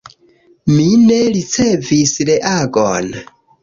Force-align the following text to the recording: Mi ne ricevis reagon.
Mi 0.77 0.87
ne 1.03 1.19
ricevis 1.37 2.19
reagon. 2.35 3.19